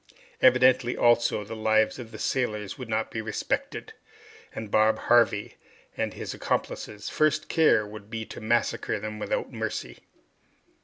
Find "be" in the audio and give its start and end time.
3.11-3.21, 8.09-8.25